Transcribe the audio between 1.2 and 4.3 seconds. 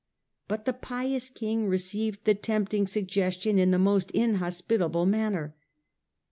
King received the tempting suggestion in the most